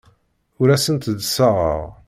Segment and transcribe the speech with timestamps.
[0.61, 1.81] Ur asent-d-ssaɣeɣ.